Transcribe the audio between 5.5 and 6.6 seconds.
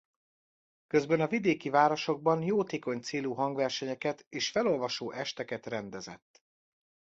rendezett.